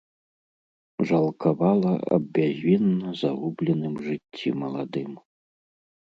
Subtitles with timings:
[1.09, 5.11] Жалкавала аб бязвінна загубленым жыцці маладым.